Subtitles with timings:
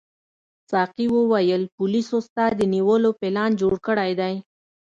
[0.71, 4.35] ساقي وویل پولیسو ستا د نیولو پلان جوړ کړی دی.